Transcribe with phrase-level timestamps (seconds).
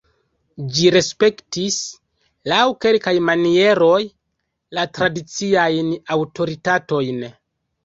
[0.77, 1.77] Ĝi respektis,
[2.53, 3.99] laŭ kelkaj manieroj,
[4.79, 7.25] la tradiciajn aŭtoritatojn.